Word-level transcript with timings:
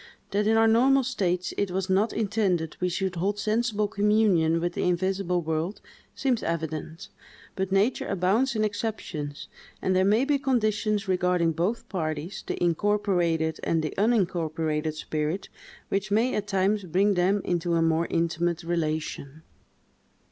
That 0.31 0.47
in 0.47 0.57
our 0.57 0.67
normal 0.67 1.03
states 1.03 1.53
it 1.59 1.69
was 1.69 1.87
not 1.87 2.11
intended 2.11 2.75
we 2.79 2.89
should 2.89 3.17
hold 3.17 3.37
sensible 3.37 3.87
communion 3.87 4.59
with 4.59 4.73
the 4.73 4.81
invisible 4.81 5.43
world, 5.43 5.79
seems 6.15 6.41
evident; 6.41 7.09
but 7.55 7.71
nature 7.71 8.07
abounds 8.07 8.55
in 8.55 8.63
exceptions; 8.63 9.47
and 9.79 9.95
there 9.95 10.03
may 10.03 10.25
be 10.25 10.39
conditions 10.39 11.07
regarding 11.07 11.51
both 11.51 11.87
parties, 11.87 12.43
the 12.47 12.57
incorporated 12.63 13.59
and 13.61 13.83
the 13.83 13.93
unincorporated 13.95 14.95
spirit, 14.95 15.49
which 15.89 16.09
may 16.09 16.33
at 16.33 16.47
times 16.47 16.83
bring 16.83 17.13
them 17.13 17.39
into 17.45 17.75
a 17.75 17.83
more 17.83 18.07
intimate 18.09 18.63
relation. 18.63 19.43